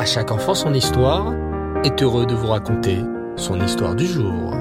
[0.00, 1.34] À chaque enfant son histoire
[1.84, 3.00] est heureux de vous raconter
[3.36, 4.54] son histoire du jour.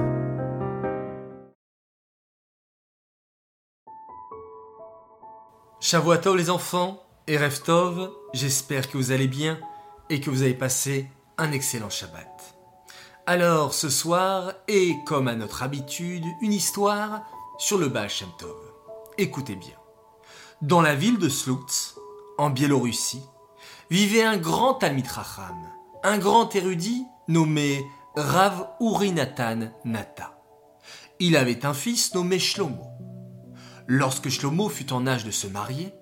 [5.79, 9.57] Shavuatov les enfants et Reftov, j'espère que vous allez bien
[10.10, 12.56] et que vous avez passé un excellent Shabbat.
[13.26, 17.23] Alors ce soir, et comme à notre habitude, une histoire
[17.58, 18.58] sur le Baal Shem Tov.
[19.17, 19.77] Écoutez bien.
[20.62, 21.95] Dans la ville de Slutsk,
[22.38, 23.23] en Biélorussie,
[23.90, 25.08] vivait un grand Talmid
[26.03, 27.84] un grand érudit nommé
[28.15, 30.39] Rav Urinatan Nata.
[31.20, 32.88] Il avait un fils nommé Shlomo.
[33.88, 35.93] Lorsque Shlomo fut en âge de se marier,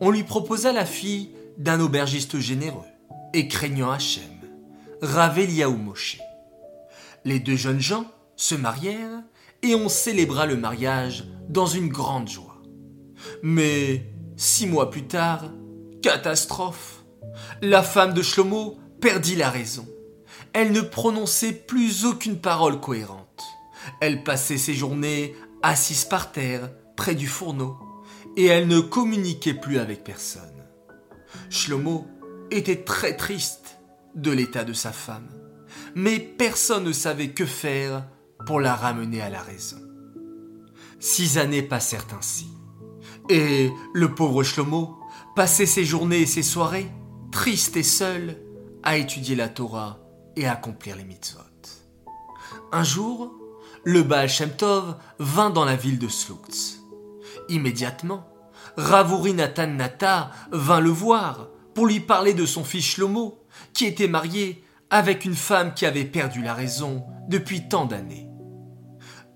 [0.00, 2.86] on lui proposa la fille d'un aubergiste généreux
[3.32, 4.22] et craignant Hachem,
[5.02, 6.18] Rav Eliaou Moshe.
[7.24, 9.22] Les deux jeunes gens se marièrent
[9.62, 12.56] et on célébra le mariage dans une grande joie.
[13.42, 15.44] Mais six mois plus tard,
[16.02, 16.97] catastrophe.
[17.62, 19.86] La femme de Shlomo perdit la raison.
[20.52, 23.42] Elle ne prononçait plus aucune parole cohérente.
[24.00, 27.76] Elle passait ses journées assise par terre, près du fourneau,
[28.36, 30.42] et elle ne communiquait plus avec personne.
[31.50, 32.06] Shlomo
[32.50, 33.78] était très triste
[34.14, 35.28] de l'état de sa femme,
[35.94, 38.06] mais personne ne savait que faire
[38.46, 39.78] pour la ramener à la raison.
[41.00, 42.48] Six années passèrent ainsi,
[43.28, 44.98] et le pauvre Shlomo
[45.36, 46.90] passait ses journées et ses soirées,
[47.30, 48.36] triste et seul,
[48.82, 49.98] à étudier la Torah
[50.36, 51.40] et à accomplir les mitzvot.
[52.72, 53.34] Un jour,
[53.84, 56.78] le Baal Shem Tov vint dans la ville de Slutsk.
[57.48, 58.28] Immédiatement,
[58.76, 64.08] Ravuri Nathan Nata vint le voir pour lui parler de son fils Shlomo, qui était
[64.08, 68.28] marié avec une femme qui avait perdu la raison depuis tant d'années.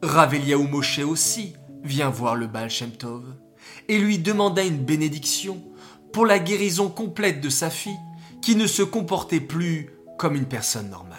[0.03, 3.25] Rav Eliaou Moshe aussi vient voir le Baal Shem Tov
[3.89, 5.63] et lui demanda une bénédiction
[6.13, 7.99] pour la guérison complète de sa fille
[8.43, 11.19] qui ne se comportait plus comme une personne normale.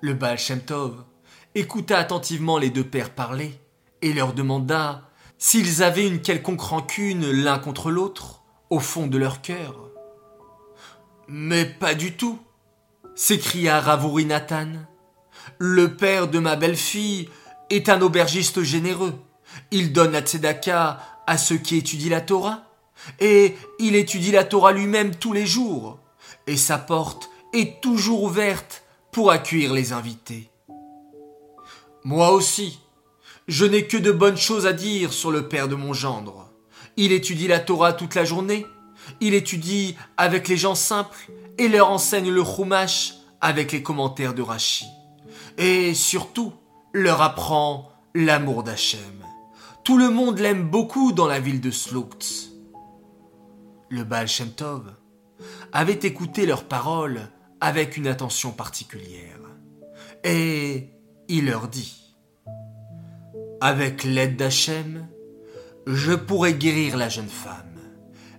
[0.00, 1.04] Le Baal Shem Tov
[1.54, 3.58] écouta attentivement les deux pères parler
[4.02, 5.02] et leur demanda
[5.38, 9.90] s'ils avaient une quelconque rancune l'un contre l'autre au fond de leur cœur.
[11.28, 12.38] Mais pas du tout,
[13.14, 14.68] s'écria Ravouri Nathan.
[15.58, 17.28] Le père de ma belle-fille
[17.70, 19.14] est un aubergiste généreux.
[19.70, 22.65] Il donne la tzedaka à ceux qui étudient la Torah,
[23.20, 25.98] et il étudie la Torah lui-même tous les jours,
[26.46, 30.50] et sa porte est toujours ouverte pour accueillir les invités.
[32.04, 32.78] Moi aussi,
[33.48, 36.50] je n'ai que de bonnes choses à dire sur le père de mon gendre.
[36.96, 38.66] Il étudie la Torah toute la journée,
[39.20, 44.42] il étudie avec les gens simples et leur enseigne le Chumash avec les commentaires de
[44.42, 44.86] Rashi.
[45.58, 46.52] Et surtout,
[46.92, 49.00] leur apprend l'amour d'Hachem.
[49.84, 52.55] Tout le monde l'aime beaucoup dans la ville de Slutsk.
[53.88, 54.92] Le Baal Shem Tov
[55.72, 57.28] avait écouté leurs paroles
[57.60, 59.38] avec une attention particulière.
[60.24, 60.90] Et
[61.28, 62.16] il leur dit
[63.60, 65.06] Avec l'aide d'Hachem,
[65.86, 67.78] je pourrai guérir la jeune femme.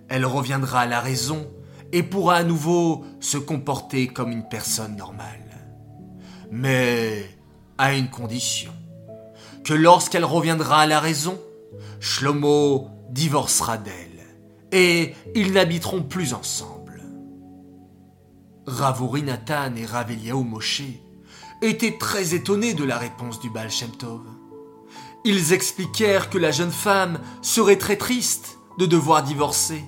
[0.08, 1.50] Elle reviendra à la raison
[1.92, 5.66] et pourra à nouveau se comporter comme une personne normale.
[6.50, 7.24] Mais
[7.78, 8.72] à une condition
[9.64, 11.38] que lorsqu'elle reviendra à la raison,
[12.00, 14.07] Shlomo divorcera d'elle
[14.72, 17.02] et ils n'habiteront plus ensemble.
[18.66, 20.82] Ravori Nathan et Raveliaou Moshe
[21.62, 23.90] étaient très étonnés de la réponse du Baal Shem.
[25.24, 29.82] Ils expliquèrent que la jeune femme serait très triste de devoir divorcer,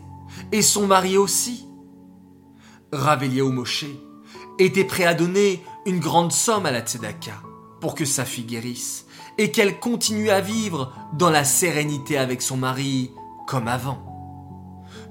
[0.51, 1.67] et son mari aussi.
[2.93, 3.87] Raveliaou Moshe
[4.59, 7.43] était prêt à donner une grande somme à la Tzedaka
[7.81, 9.07] pour que sa fille guérisse
[9.39, 13.11] et qu'elle continue à vivre dans la sérénité avec son mari
[13.47, 14.10] comme avant.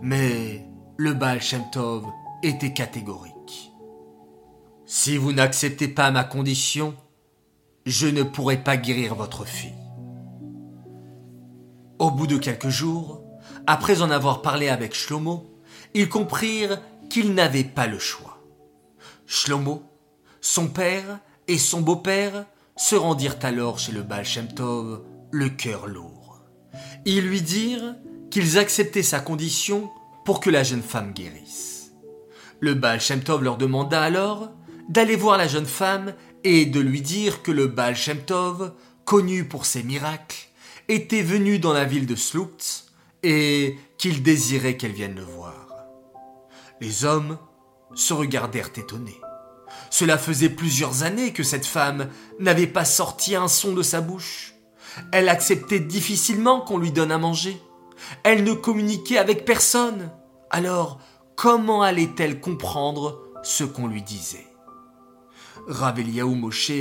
[0.01, 0.65] Mais
[0.97, 2.05] le Baal Shem Tov
[2.41, 3.71] était catégorique.
[4.85, 6.95] Si vous n'acceptez pas ma condition,
[7.85, 9.73] je ne pourrai pas guérir votre fille.
[11.99, 13.21] Au bout de quelques jours,
[13.67, 15.61] après en avoir parlé avec Shlomo,
[15.93, 18.37] ils comprirent qu'ils n'avaient pas le choix.
[19.25, 19.83] Shlomo,
[20.39, 22.45] son père et son beau-père
[22.77, 26.39] se rendirent alors chez le Baal Shem Tov, le cœur lourd.
[27.05, 27.95] Ils lui dirent
[28.29, 29.89] qu'ils acceptaient sa condition
[30.25, 31.91] pour que la jeune femme guérisse.
[32.59, 34.51] Le Baal Shem Tov leur demanda alors
[34.89, 38.73] d'aller voir la jeune femme et de lui dire que le Baal Shem Tov,
[39.05, 40.49] connu pour ses miracles,
[40.87, 42.85] était venu dans la ville de Slutsk
[43.23, 45.67] et qu'il désirait qu'elle vienne le voir.
[46.81, 47.37] Les hommes
[47.93, 49.19] se regardèrent étonnés.
[49.89, 52.09] Cela faisait plusieurs années que cette femme
[52.39, 54.53] n'avait pas sorti un son de sa bouche.
[55.11, 57.61] Elle acceptait difficilement qu'on lui donne à manger.
[58.23, 60.11] Elle ne communiquait avec personne.
[60.49, 60.99] Alors,
[61.35, 64.47] comment allait-elle comprendre ce qu'on lui disait?
[65.67, 65.99] Rav
[66.35, 66.71] Moshe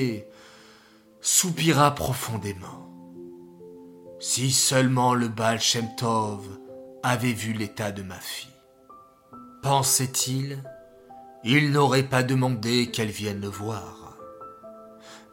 [1.20, 2.88] soupira profondément.
[4.20, 6.46] Si seulement le Baal Shem Tov
[7.02, 8.50] avait vu l'état de ma fille,
[9.62, 10.64] pensait-il,
[11.44, 14.16] il n'aurait pas demandé qu'elle vienne le voir.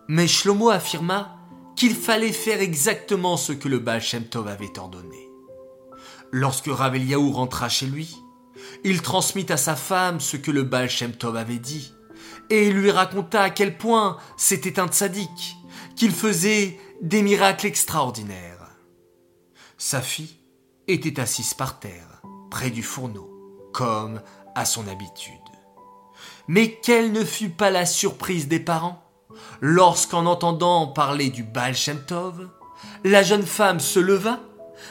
[0.08, 1.38] Mais Shlomo affirma
[1.76, 5.25] qu'il fallait faire exactement ce que le Baal Shem Tov avait ordonné.
[6.38, 6.98] Lorsque Rav
[7.32, 8.18] rentra chez lui,
[8.84, 10.90] il transmit à sa femme ce que le Baal
[11.24, 11.94] avait dit,
[12.50, 15.56] et lui raconta à quel point c'était un tzaddik,
[15.96, 18.68] qu'il faisait des miracles extraordinaires.
[19.78, 20.42] Sa fille
[20.90, 22.22] était assise par terre,
[22.52, 24.20] près du fourneau, comme
[24.56, 25.32] à son habitude.
[26.50, 29.02] Mais quelle ne fut pas la surprise des parents?
[29.62, 31.76] Lorsqu'en entendant parler du Baal
[33.06, 34.42] la jeune femme se leva,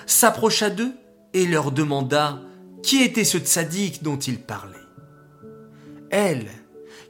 [0.06, 0.94] s'approcha d'eux
[1.34, 2.40] et leur demanda
[2.82, 4.78] qui était ce tzaddik dont il parlait?
[6.10, 6.48] Elle,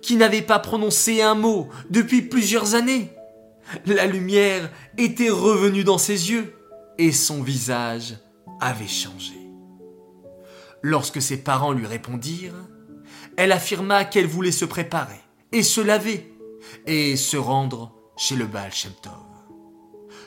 [0.03, 3.13] qui n'avait pas prononcé un mot depuis plusieurs années,
[3.87, 6.55] la lumière était revenue dans ses yeux
[6.99, 8.17] et son visage
[8.61, 9.35] avait changé.
[10.83, 12.69] Lorsque ses parents lui répondirent,
[13.37, 15.21] elle affirma qu'elle voulait se préparer
[15.53, 16.37] et se laver
[16.87, 19.13] et se rendre chez le Baal Shem Tov.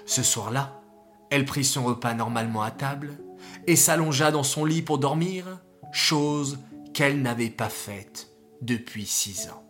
[0.06, 0.82] Ce soir-là,
[1.30, 3.20] elle prit son repas normalement à table
[3.68, 5.60] et s'allongea dans son lit pour dormir,
[5.92, 6.58] chose
[6.94, 8.32] qu'elle n'avait pas faite
[8.62, 9.64] depuis six ans.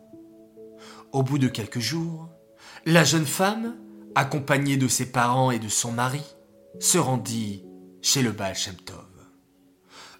[1.12, 2.28] Au bout de quelques jours,
[2.86, 3.76] la jeune femme,
[4.14, 6.22] accompagnée de ses parents et de son mari,
[6.80, 7.64] se rendit
[8.00, 9.04] chez le Baal Shem Tov.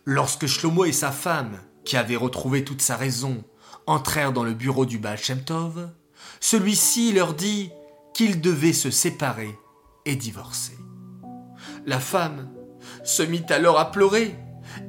[0.05, 3.45] Lorsque Shlomo et sa femme, qui avaient retrouvé toute sa raison,
[3.87, 5.91] entrèrent dans le bureau du Baal Shem Tov,
[6.41, 7.71] celui-ci leur dit
[8.13, 9.55] qu'ils devaient se séparer
[10.05, 10.77] et divorcer.
[11.87, 12.51] La femme
[13.05, 14.35] se mit alors à pleurer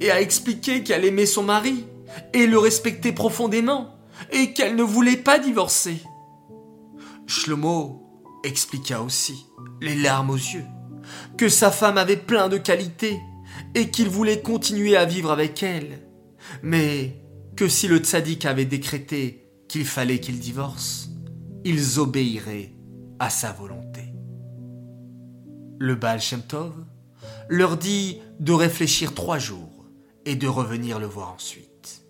[0.01, 1.85] et à expliquer qu'elle aimait son mari
[2.33, 3.95] et le respectait profondément
[4.31, 6.01] et qu'elle ne voulait pas divorcer.
[7.27, 8.09] Shlomo
[8.43, 9.45] expliqua aussi,
[9.81, 10.65] les larmes aux yeux,
[11.37, 13.19] que sa femme avait plein de qualités
[13.75, 16.07] et qu'il voulait continuer à vivre avec elle,
[16.63, 17.21] mais
[17.55, 21.09] que si le tzaddik avait décrété qu'il fallait qu'il divorce,
[21.63, 22.73] ils obéiraient
[23.19, 24.13] à sa volonté.
[25.77, 26.21] Le Baal
[27.49, 29.85] leur dit de réfléchir trois jours
[30.25, 32.03] et de revenir le voir ensuite.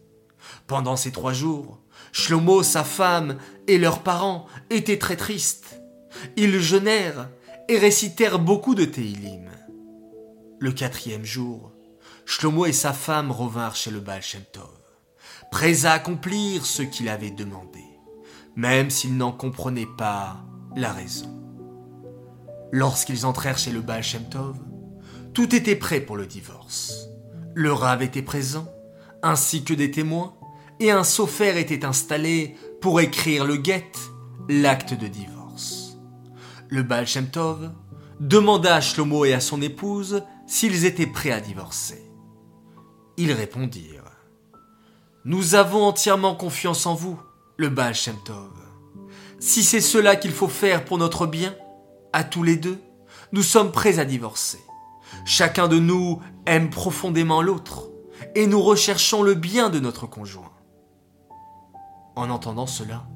[0.68, 1.80] Pendant ces trois jours,
[2.12, 3.38] Shlomo, sa femme
[3.68, 5.82] et leurs parents étaient très tristes.
[6.36, 7.30] Ils jeûnèrent
[7.70, 9.50] et récitèrent beaucoup de Teilim.
[10.60, 11.72] Le quatrième jour,
[12.26, 14.78] Shlomo et sa femme revinrent chez le Baal Shem Tov,
[15.52, 17.84] prêts à accomplir ce qu'il avait demandé,
[18.56, 20.44] même s'ils n'en comprenaient pas
[20.76, 21.34] la raison.
[22.72, 24.58] Lorsqu'ils entrèrent chez le Baal Shem Tov,
[25.34, 27.08] tout était prêt pour le divorce.
[27.54, 28.68] Le rave était présent,
[29.22, 30.36] ainsi que des témoins,
[30.80, 33.92] et un sofer était installé pour écrire le guet,
[34.48, 35.98] l'acte de divorce.
[36.70, 37.72] Le Baal Shem Tov
[38.20, 42.04] demanda à Shlomo et à son épouse s'ils étaient prêts à divorcer.
[43.18, 44.12] Ils répondirent
[45.26, 47.20] Nous avons entièrement confiance en vous,
[47.58, 48.52] le Baal Shem Tov.
[49.40, 51.56] Si c'est cela qu'il faut faire pour notre bien,
[52.14, 52.80] à tous les deux,
[53.32, 54.60] nous sommes prêts à divorcer.
[55.26, 57.90] Chacun de nous aime profondément l'autre,
[58.36, 60.52] et nous recherchons le bien de notre conjoint.
[62.16, 63.08] En entendant cela,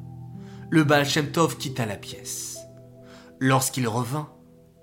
[0.70, 1.06] le Baal
[1.60, 2.58] quitta la pièce.
[3.39, 4.29] Lorsqu'il revint,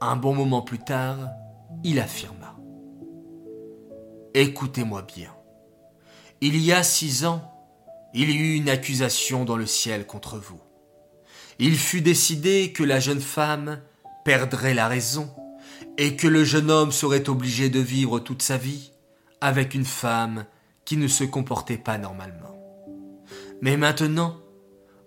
[0.00, 1.18] un bon moment plus tard,
[1.82, 2.56] il affirma
[4.35, 5.35] Écoutez-moi bien.
[6.40, 7.42] Il y a six ans,
[8.14, 10.61] il y eut une accusation dans le ciel contre vous.
[11.58, 13.80] Il fut décidé que la jeune femme
[14.25, 15.35] perdrait la raison
[16.00, 18.90] et que le jeune homme serait obligé de vivre toute sa vie
[19.42, 20.47] avec une femme
[20.87, 22.59] qui ne se comportait pas normalement.
[23.61, 24.38] Mais maintenant,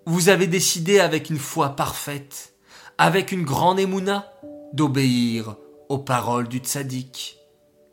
[0.06, 2.54] vous avez décidé avec une foi parfaite,
[2.96, 4.32] avec une grande émouna,
[4.72, 5.56] d'obéir
[5.88, 7.38] aux paroles du tzaddik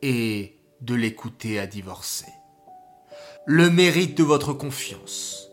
[0.04, 2.32] et de l'écouter à divorcer.
[3.48, 5.48] Le mérite de votre confiance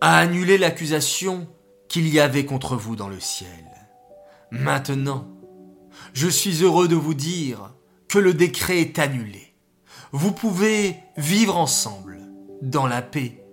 [0.00, 1.48] a annulé l'accusation
[1.88, 3.64] qu'il y avait contre vous dans le ciel.
[4.52, 5.33] Maintenant,
[6.14, 7.74] je suis heureux de vous dire
[8.08, 9.52] que le décret est annulé.
[10.12, 12.20] Vous pouvez vivre ensemble
[12.62, 13.44] dans la paix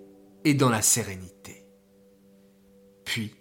[0.46, 1.66] et dans la sérénité.
[3.04, 3.36] Puis,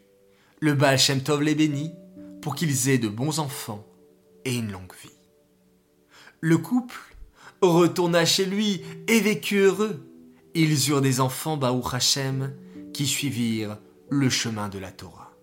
[0.60, 1.92] le Baal Shem Tov les bénit
[2.40, 3.86] pour qu'ils aient de bons enfants
[4.46, 5.10] et une longue vie.
[6.40, 6.98] Le couple
[7.60, 10.10] retourna chez lui et vécut heureux.
[10.54, 12.54] Ils eurent des enfants Baou Hashem
[12.94, 15.36] qui suivirent le chemin de la Torah.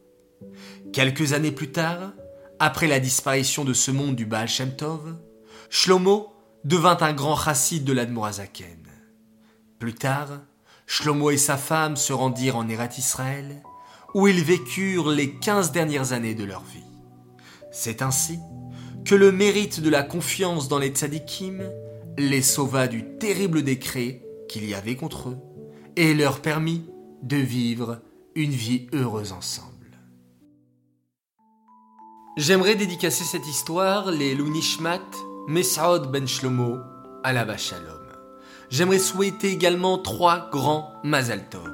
[0.92, 2.14] Quelques années plus tard,
[2.60, 5.16] après la disparition de ce monde du Baal Shem Tov,
[5.70, 6.34] Shlomo
[6.64, 8.88] devint un grand chassid de l'Admorazaken.
[9.80, 10.42] Plus tard,
[10.86, 13.62] Shlomo et sa femme se rendirent en Erat Israël,
[14.14, 16.84] où ils vécurent les quinze dernières années de leur vie.
[17.72, 18.40] C'est ainsi
[19.06, 21.64] que le mérite de la confiance dans les tzadikim
[22.18, 25.38] les sauva du terrible décret qu'il y avait contre eux
[25.96, 26.86] et leur permit
[27.22, 28.02] de vivre
[28.36, 29.77] une vie heureuse ensemble.
[32.38, 35.02] J'aimerais dédicacer cette histoire, les Lunishmat,
[35.48, 36.78] Mesaod Ben Shlomo,
[37.24, 37.98] Alava Shalom.
[38.70, 41.74] J'aimerais souhaiter également trois grands Mazal Tov.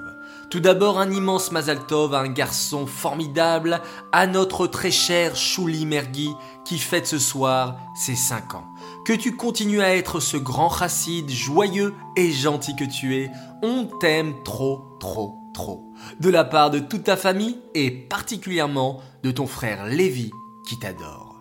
[0.50, 3.82] Tout d'abord un immense Mazal Tov à un garçon formidable,
[4.14, 6.30] à notre très cher Shuli Mergui
[6.64, 8.68] qui fête ce soir ses 5 ans.
[9.06, 13.30] Que tu continues à être ce grand chassid joyeux et gentil que tu es.
[13.64, 15.92] On t'aime trop, trop, trop.
[16.22, 20.32] De la part de toute ta famille et particulièrement de ton frère Lévi
[20.66, 21.36] qui t'adore.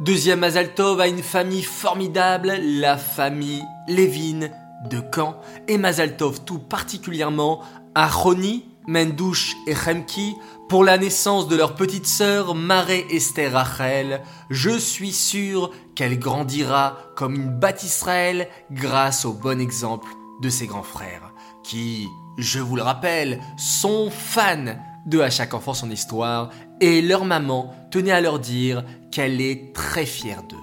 [0.00, 4.48] Deuxième Mazaltov a une famille formidable, la famille Lévin
[4.90, 5.36] de Caen
[5.68, 7.62] et Mazaltov tout particulièrement
[7.94, 10.34] à Roni, Mendouche et Chemki
[10.68, 14.20] pour la naissance de leur petite sœur Maré Esther Rachel.
[14.50, 20.08] Je suis sûr qu'elle grandira comme une Israël grâce au bon exemple
[20.42, 24.76] de ses grands frères qui, je vous le rappelle, sont fans
[25.06, 26.50] de À chaque enfant son histoire
[26.84, 30.56] et leur maman tenait à leur dire qu'elle est très fière d'eux.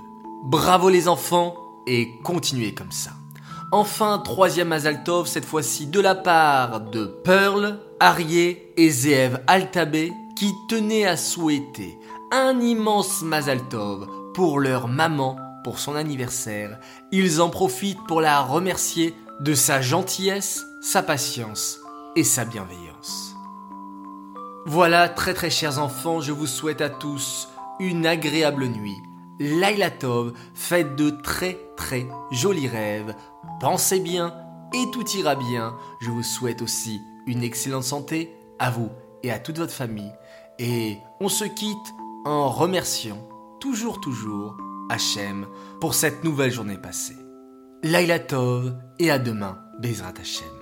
[0.43, 1.55] Bravo les enfants
[1.87, 3.09] et continuez comme ça.
[3.71, 10.53] Enfin, troisième Azaltov, cette fois-ci de la part de Pearl, Arié et Zeev Altabé, qui
[10.69, 11.97] tenaient à souhaiter
[12.31, 16.77] un immense Mazaltov pour leur maman pour son anniversaire.
[17.11, 21.79] Ils en profitent pour la remercier de sa gentillesse, sa patience
[22.15, 23.30] et sa bienveillance.
[24.65, 27.49] Voilà, très très chers enfants, je vous souhaite à tous
[27.79, 28.97] une agréable nuit.
[29.39, 33.15] Laila Tov, faites de très très jolis rêves
[33.61, 34.33] pensez bien
[34.73, 35.77] et tout ira bien.
[36.01, 38.89] Je vous souhaite aussi une excellente santé à vous
[39.23, 40.11] et à toute votre famille.
[40.59, 41.93] Et on se quitte
[42.25, 43.27] en remerciant
[43.59, 44.57] toujours toujours
[44.89, 45.47] Hachem
[45.79, 47.15] pour cette nouvelle journée passée.
[47.83, 50.60] Laila Tov et à demain, Bezrat Hachem.